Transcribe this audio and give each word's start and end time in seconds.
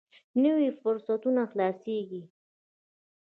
نوي 0.43 0.67
فرصتونه 0.79 1.41
خلاصېږي. 1.51 2.21